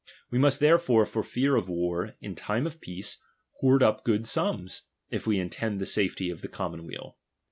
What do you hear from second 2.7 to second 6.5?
peace hoard up good sums, if we intend the safety of the